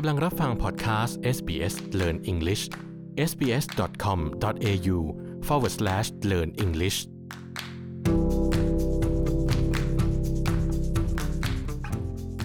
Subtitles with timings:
[0.00, 2.62] กำลังรับฟังพอดแคสต์ SBS Learn English
[3.30, 4.98] sbs.com.au
[5.46, 6.98] forward slash learn english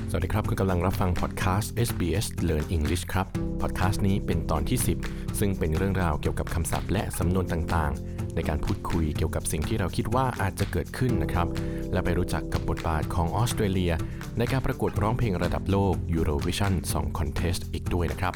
[0.10, 3.28] สวัสดีครับ คุณกำลังรับฟังพอดแคสต์ SBS Learn English ครับ
[3.62, 11.48] พอดแคสต์นี้เป็นตอนที่ 10 ซึ่งเป็นเรื่องราวเกี่ยวกับคำศัพท์และสำนวนต่างๆ ในการพูดคุยเกี่ยวกับสิ่งที่เราคิดว่าอาจจะเกิดขึ้นนะครับ
[11.94, 13.94] และไปรู้จักกับบทบาทของออสเตรเลีย
[14.38, 18.34] ในการประกวดร้องเพลงระดับโลก Eurovision Song Contest อีกด้วยนะครับ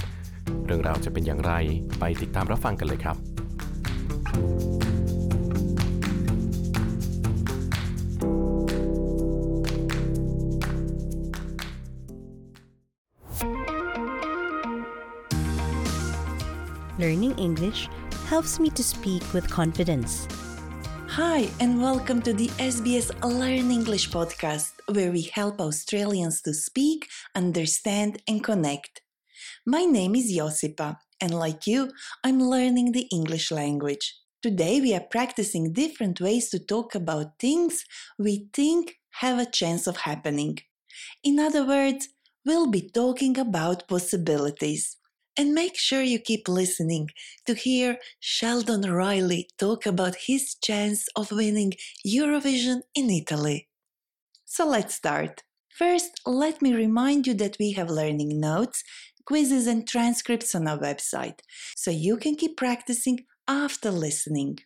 [0.66, 1.54] เรื่องราวจะเป็นอย่างไร
[2.00, 3.18] ไปติดตามรับฟังกันเลยครับ
[17.04, 17.82] Learning English
[18.27, 20.27] helps me to speak with confidence.
[21.08, 27.08] Hi, and welcome to the SBS Learn English podcast, where we help Australians to speak,
[27.36, 29.02] understand, and connect.
[29.66, 31.89] My name is Josipa, and like you,
[32.22, 34.14] I'm learning the English language.
[34.44, 37.86] Today, we are practicing different ways to talk about things
[38.19, 40.59] we think have a chance of happening.
[41.23, 42.09] In other words,
[42.45, 44.97] we'll be talking about possibilities.
[45.40, 47.12] And make sure you keep listening
[47.46, 53.68] to hear Sheldon Riley talk about his chance of winning Eurovision in Italy.
[54.46, 55.44] So let's start.
[55.70, 58.84] First, let me remind you that we have learning notes,
[59.26, 61.42] quizzes, and transcripts on our website,
[61.76, 64.58] so you can keep practicing after listening.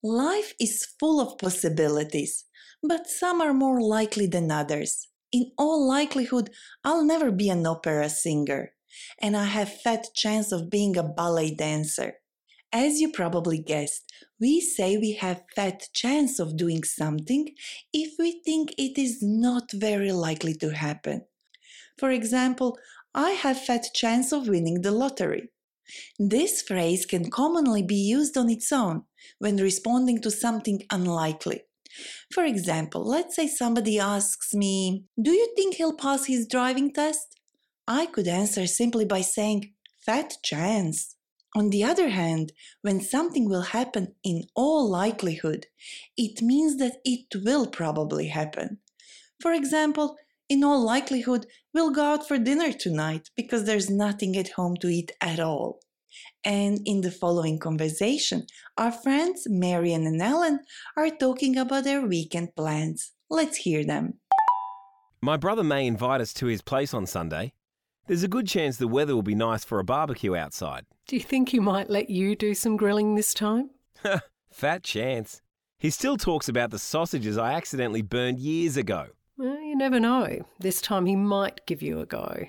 [0.00, 2.44] Life is full of possibilities,
[2.84, 5.08] but some are more likely than others.
[5.32, 6.50] In all likelihood,
[6.84, 8.72] I'll never be an opera singer,
[9.20, 12.14] and I have fat chance of being a ballet dancer.
[12.72, 17.54] As you probably guessed, we say we have fat chance of doing something
[17.92, 21.24] if we think it is not very likely to happen.
[21.98, 22.78] For example,
[23.14, 25.50] I have fat chance of winning the lottery.
[26.18, 29.04] This phrase can commonly be used on its own
[29.38, 31.62] when responding to something unlikely.
[32.32, 37.38] For example, let's say somebody asks me, Do you think he'll pass his driving test?
[37.88, 39.72] I could answer simply by saying,
[40.04, 41.16] Fat chance.
[41.54, 42.52] On the other hand,
[42.82, 45.66] when something will happen in all likelihood,
[46.16, 48.78] it means that it will probably happen.
[49.40, 50.16] For example,
[50.48, 54.88] in all likelihood, we'll go out for dinner tonight because there's nothing at home to
[54.88, 55.80] eat at all.
[56.44, 58.46] And in the following conversation,
[58.76, 60.60] our friends Marian and Ellen
[60.96, 63.12] are talking about their weekend plans.
[63.28, 64.14] Let's hear them.
[65.20, 67.52] My brother may invite us to his place on Sunday.
[68.06, 70.86] There's a good chance the weather will be nice for a barbecue outside.
[71.08, 73.70] Do you think he might let you do some grilling this time?
[74.52, 75.42] Fat chance.
[75.78, 79.08] He still talks about the sausages I accidentally burned years ago.
[79.36, 80.46] Well, you never know.
[80.60, 82.46] This time he might give you a go.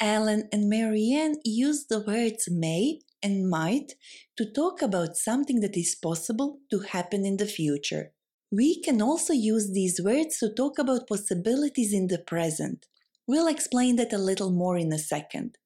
[0.00, 3.94] Alan and Marianne use the words may and might
[4.36, 8.12] to talk about something that is possible to happen in the future.
[8.50, 12.86] We can also use these words to talk about possibilities in the present.
[13.26, 15.58] We'll explain that a little more in a second.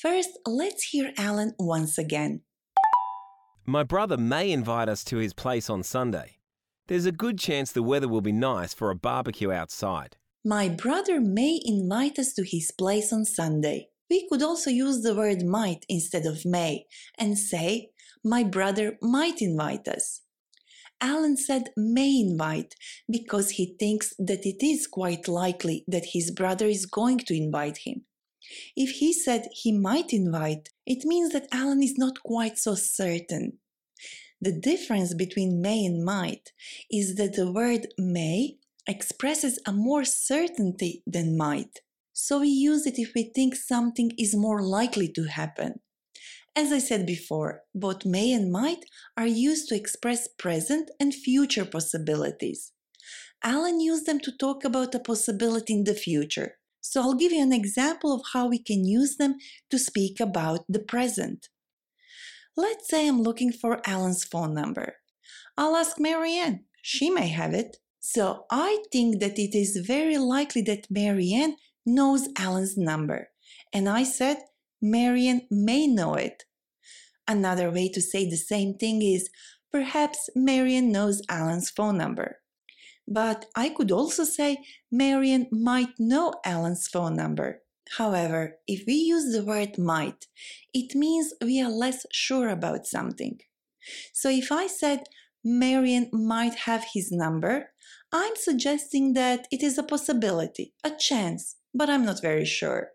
[0.00, 2.40] First, let's hear Alan once again.
[3.66, 6.38] My brother may invite us to his place on Sunday.
[6.86, 10.16] There's a good chance the weather will be nice for a barbecue outside.
[10.46, 13.88] My brother may invite us to his place on Sunday.
[14.10, 16.84] We could also use the word might instead of may
[17.18, 20.20] and say, My brother might invite us.
[21.00, 22.74] Alan said may invite
[23.10, 27.78] because he thinks that it is quite likely that his brother is going to invite
[27.78, 28.02] him.
[28.76, 33.60] If he said he might invite, it means that Alan is not quite so certain.
[34.42, 36.52] The difference between may and might
[36.90, 41.80] is that the word may expresses a more certainty than might.
[42.12, 45.80] So we use it if we think something is more likely to happen.
[46.56, 48.84] As I said before, both may and might
[49.16, 52.72] are used to express present and future possibilities.
[53.42, 56.56] Alan used them to talk about a possibility in the future.
[56.80, 59.36] So I'll give you an example of how we can use them
[59.70, 61.48] to speak about the present.
[62.56, 64.94] Let's say I'm looking for Alan's phone number.
[65.56, 66.64] I'll ask Marianne.
[66.82, 67.78] She may have it.
[68.06, 71.56] So I think that it is very likely that Marianne
[71.86, 73.30] knows Alan's number.
[73.72, 74.36] And I said,
[74.82, 76.44] Marianne may know it.
[77.26, 79.30] Another way to say the same thing is,
[79.72, 82.40] perhaps Marianne knows Alan's phone number.
[83.08, 84.58] But I could also say
[84.92, 87.62] Marianne might know Alan's phone number.
[87.96, 90.26] However, if we use the word might,
[90.74, 93.40] it means we are less sure about something.
[94.12, 95.04] So if I said
[95.44, 97.70] Marianne might have his number,
[98.12, 102.90] I'm suggesting that it is a possibility, a chance, but I'm not very sure.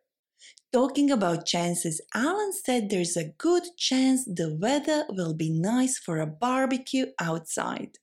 [0.71, 6.19] Talking about chances, Alan said there's a good chance the weather will be nice for
[6.19, 7.97] a barbecue outside.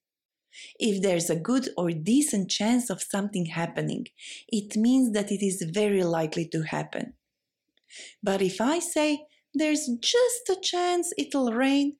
[0.79, 4.07] If there's a good or decent chance of something happening,
[4.49, 7.15] it means that it is very likely to happen.
[8.23, 11.97] But if I say there's just a chance it'll rain,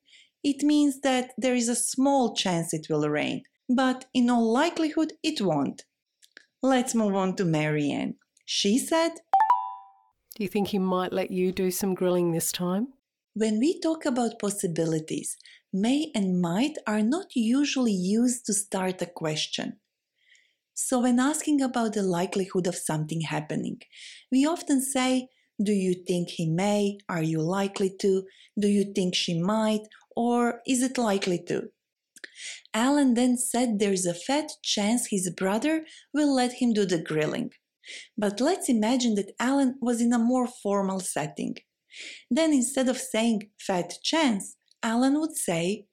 [0.47, 5.13] it means that there is a small chance it will rain, but in all likelihood
[5.21, 5.83] it won't.
[6.63, 8.15] Let's move on to Marianne.
[8.45, 9.11] She said,
[10.37, 12.93] Do you think he might let you do some grilling this time?
[13.35, 15.37] When we talk about possibilities,
[15.73, 19.81] may and might are not usually used to start a question.
[20.75, 23.81] So, when asking about the likelihood of something happening,
[24.31, 25.29] we often say,
[25.63, 26.99] Do you think he may?
[27.09, 28.25] Are you likely to?
[28.59, 29.83] Do you think she might?
[30.15, 31.71] Or is it likely to?
[32.75, 37.51] Alan then said there's a fat chance his brother will let him do the grilling.
[38.19, 41.57] But let's imagine that Alan was in a more formal setting.
[42.31, 45.87] Then instead of saying fat chance, Alan would say,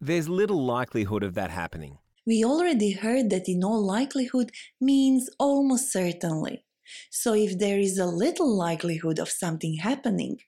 [0.00, 1.98] There's little likelihood of that happening.
[2.26, 4.50] We already heard that in all likelihood
[4.80, 6.64] means almost certainly.
[7.10, 10.38] So if there is a little likelihood of something happening,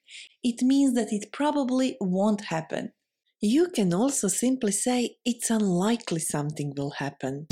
[0.43, 2.93] it means that it probably won't happen.
[3.41, 7.47] You can also simply say it's unlikely something will happen.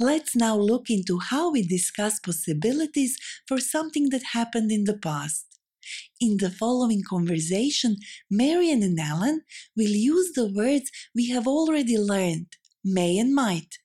[0.00, 3.16] Let's now look into how we discuss possibilities
[3.46, 5.46] for something that happened in the past.
[6.20, 7.96] In the following conversation,
[8.30, 9.42] Marian and Alan
[9.76, 13.78] will use the words we have already learned, may and might.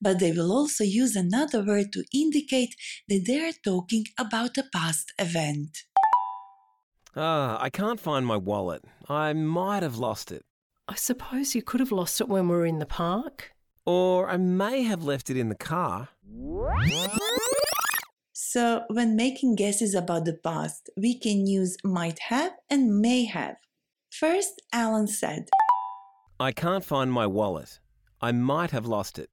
[0.00, 2.74] But they will also use another word to indicate
[3.08, 5.84] that they are talking about a past event.
[7.16, 8.84] Ah, I can't find my wallet.
[9.08, 10.44] I might have lost it.
[10.86, 13.52] I suppose you could have lost it when we were in the park.
[13.86, 16.08] Or I may have left it in the car.
[18.32, 23.56] So, when making guesses about the past, we can use might have and may have.
[24.10, 25.48] First, Alan said,
[26.38, 27.80] I can't find my wallet.
[28.20, 29.30] I might have lost it.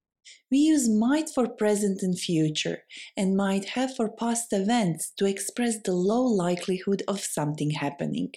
[0.52, 2.84] We use might for present and future,
[3.18, 8.34] and might have for past events to express the low likelihood of something happening.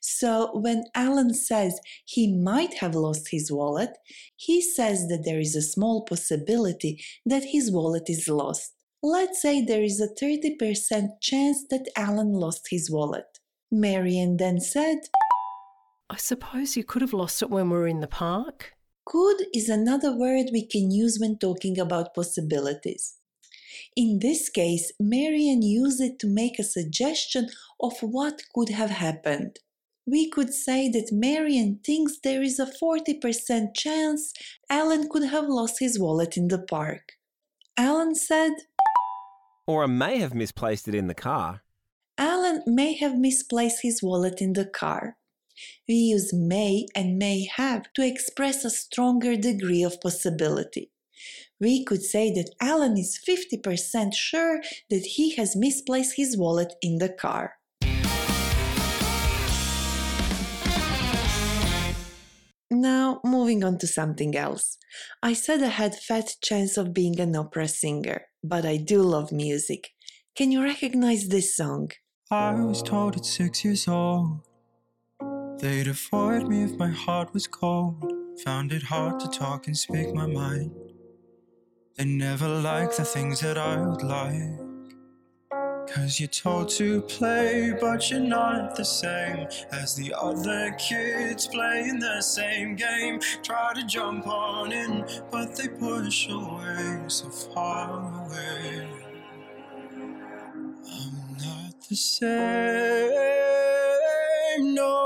[0.00, 3.96] So, when Alan says he might have lost his wallet,
[4.36, 8.72] he says that there is a small possibility that his wallet is lost.
[9.02, 13.38] Let's say there is a 30% chance that Alan lost his wallet.
[13.70, 14.98] Marian then said,
[16.08, 18.74] I suppose you could have lost it when we were in the park.
[19.06, 23.16] Could is another word we can use when talking about possibilities.
[23.96, 27.48] In this case, Marian used it to make a suggestion
[27.80, 29.60] of what could have happened.
[30.06, 34.32] We could say that Marian thinks there is a 40% chance
[34.68, 37.12] Alan could have lost his wallet in the park.
[37.76, 38.52] Alan said,
[39.66, 41.62] Or I may have misplaced it in the car.
[42.18, 45.16] Alan may have misplaced his wallet in the car.
[45.88, 50.90] We use may and may have to express a stronger degree of possibility.
[51.60, 56.98] We could say that Alan is 50% sure that he has misplaced his wallet in
[56.98, 57.54] the car.
[62.70, 64.78] Now, moving on to something else.
[65.22, 69.00] I said I had a fat chance of being an opera singer, but I do
[69.02, 69.90] love music.
[70.36, 71.92] Can you recognize this song?
[72.30, 74.40] I was told at six years old
[75.64, 78.12] they'd avoid me if my heart was cold.
[78.44, 80.70] Found it hard to talk and speak my mind.
[81.96, 84.60] They never liked the things that I would like.
[85.88, 91.98] Cause you're told to play, but you're not the same as the other kids playing
[91.98, 93.18] the same game.
[93.42, 98.86] Try to jump on in, but they push away so far away.
[100.92, 102.34] I'm not the same,
[104.74, 105.03] no.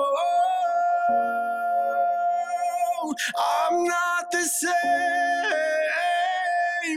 [3.36, 4.70] I'm not the same,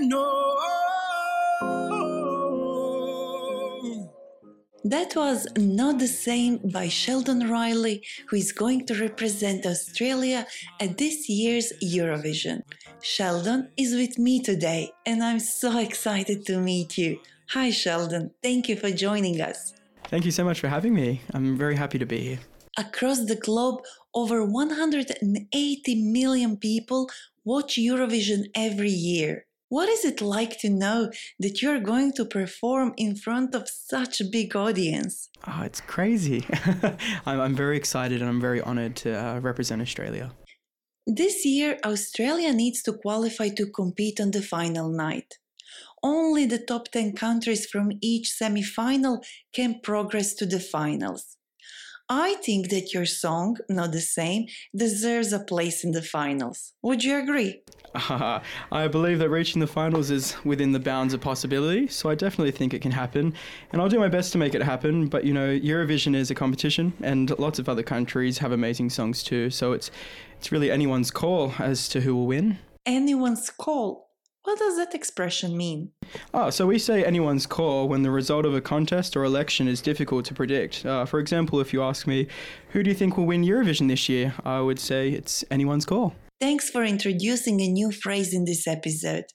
[0.08, 0.58] no.
[4.84, 10.48] That was Not the Same by Sheldon Riley, who is going to represent Australia
[10.80, 12.64] at this year's Eurovision.
[13.02, 17.20] Sheldon is with me today, and I'm so excited to meet you.
[17.50, 18.32] Hi, Sheldon.
[18.42, 19.74] Thank you for joining us.
[20.06, 21.22] Thank you so much for having me.
[21.34, 22.40] I'm very happy to be here.
[22.78, 23.82] Across the globe,
[24.14, 27.10] over 180 million people
[27.44, 29.46] watch Eurovision every year.
[29.70, 34.20] What is it like to know that you're going to perform in front of such
[34.20, 35.30] a big audience?
[35.48, 36.46] Oh, it's crazy.
[37.26, 40.34] I'm, I'm very excited and I'm very honored to uh, represent Australia.
[41.08, 45.38] This year, Australia needs to qualify to compete on the final night.
[46.04, 51.38] Only the top 10 countries from each semi final can progress to the finals.
[52.14, 56.74] I think that your song, Not the Same, deserves a place in the finals.
[56.82, 57.62] Would you agree?
[57.96, 58.42] Uh,
[58.72, 62.52] I believe that reaching the finals is within the bounds of possibility, so I definitely
[62.52, 63.34] think it can happen.
[63.72, 66.36] And I'll do my best to make it happen, but you know, Eurovision is a
[66.36, 69.90] competition, and lots of other countries have amazing songs too, so it's,
[70.38, 72.60] it's really anyone's call as to who will win.
[72.86, 74.11] Anyone's call.
[74.44, 75.92] What does that expression mean?
[76.34, 79.82] Oh, so we say anyone's call when the result of a contest or election is
[79.82, 80.84] difficult to predict.
[80.86, 82.28] Uh, for example, if you ask me,
[82.70, 84.34] who do you think will win Eurovision this year?
[84.44, 86.16] I would say it's anyone's call.
[86.40, 89.26] Thanks for introducing a new phrase in this episode.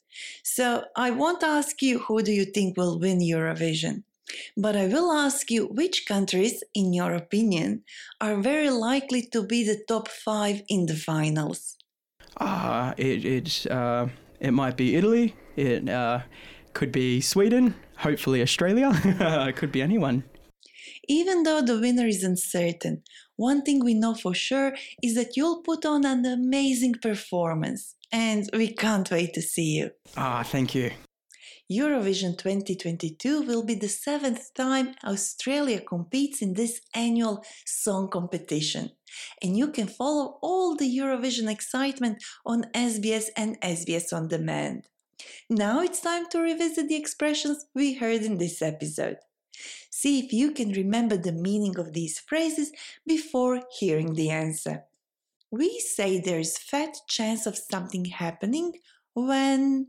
[0.43, 4.03] So, I won't ask you who do you think will win Eurovision,
[4.57, 7.85] but I will ask you which countries, in your opinion,
[8.21, 11.77] are very likely to be the top five in the finals.
[12.41, 14.09] Ah, it, it, uh,
[14.41, 15.35] it might be Italy.
[15.57, 16.21] It uh,
[16.73, 17.75] could be Sweden.
[17.99, 18.91] Hopefully Australia.
[19.05, 20.25] it could be anyone.
[21.09, 23.03] Even though the winner is uncertain,
[23.37, 28.49] one thing we know for sure is that you'll put on an amazing performance, and
[28.53, 29.91] we can't wait to see you.
[30.17, 30.91] Ah, thank you.
[31.71, 38.93] Eurovision 2022 will be the seventh time Australia competes in this annual song competition.
[39.43, 44.87] And you can follow all the Eurovision excitement on SBS and SBS On Demand.
[45.51, 49.17] Now it's time to revisit the expressions we heard in this episode.
[49.91, 52.71] See if you can remember the meaning of these phrases
[53.07, 54.85] before hearing the answer.
[55.51, 58.75] We say there's a fat chance of something happening
[59.15, 59.89] when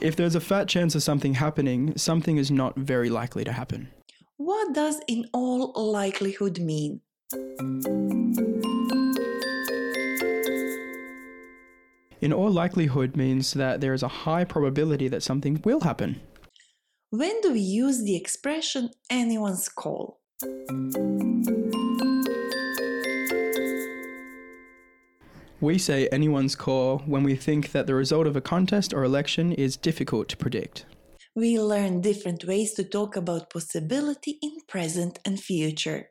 [0.00, 3.88] If there's a fat chance of something happening, something is not very likely to happen.
[4.36, 7.00] What does in all likelihood mean?
[12.20, 16.20] In all likelihood means that there is a high probability that something will happen.
[17.08, 20.20] When do we use the expression anyone's call?
[25.64, 29.50] We say anyone's call when we think that the result of a contest or election
[29.50, 30.84] is difficult to predict.
[31.34, 36.10] We learn different ways to talk about possibility in present and future.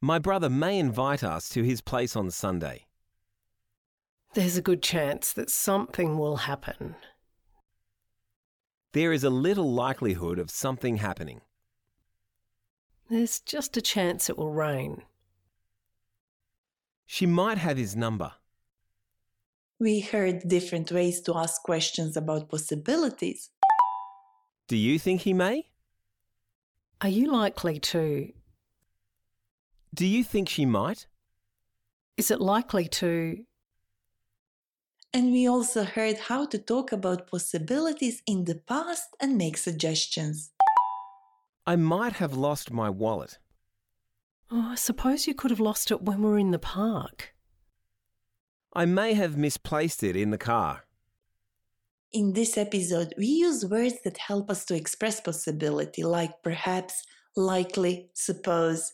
[0.00, 2.86] My brother may invite us to his place on Sunday.
[4.34, 6.96] There's a good chance that something will happen.
[8.94, 11.42] There is a little likelihood of something happening.
[13.08, 15.02] There's just a chance it will rain.
[17.10, 18.32] She might have his number.
[19.80, 23.48] We heard different ways to ask questions about possibilities.
[24.68, 25.70] Do you think he may?
[27.00, 28.30] Are you likely to?
[29.94, 31.06] Do you think she might?
[32.18, 33.38] Is it likely to?
[35.14, 40.50] And we also heard how to talk about possibilities in the past and make suggestions.
[41.66, 43.38] I might have lost my wallet.
[44.50, 47.34] Oh, I suppose you could have lost it when we were in the park.
[48.74, 50.84] I may have misplaced it in the car.
[52.12, 57.04] In this episode, we use words that help us to express possibility, like perhaps,
[57.36, 58.92] likely, suppose.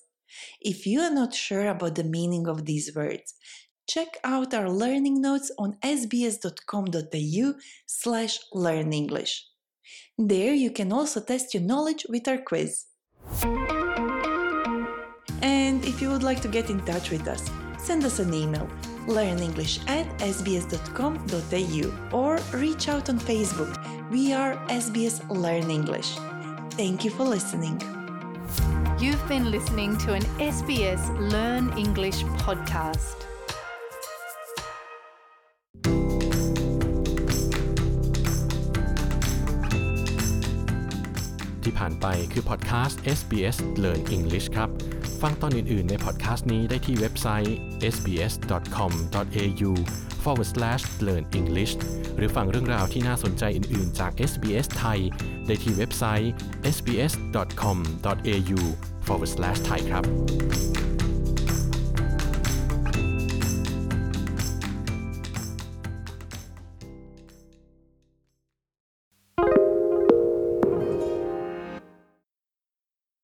[0.60, 3.34] If you are not sure about the meaning of these words,
[3.88, 7.54] check out our learning notes on sbs.com.au
[7.86, 9.40] slash learnenglish.
[10.18, 12.86] There you can also test your knowledge with our quiz.
[15.43, 18.67] And if you would like to get in touch with us, send us an email
[19.09, 21.83] learnenglish at sbs.com.au
[22.17, 23.73] or reach out on Facebook.
[24.11, 26.15] We are SBS Learn English.
[26.71, 27.81] Thank you for listening.
[28.99, 33.17] You've been listening to an SBS Learn English podcast.
[41.63, 44.69] ที่ผ่านไปคือพอดแคสต์ SBS Learn English ครับ
[45.24, 47.56] ฟังตอนอื่น ๆ ในพอดแคสต์นี้ได้ที่เว็บไซต์
[47.94, 49.72] sbs.com.au
[50.22, 51.72] forward slash learn english
[52.16, 55.00] หรือฟังเรื่องราวที่น่าสนใจอื่น ๆ จาก SBS ไทย
[55.46, 56.32] ได้ที่เว็บไซต์
[56.76, 58.60] sbs.com.au
[59.06, 60.04] forward slash thai ครับ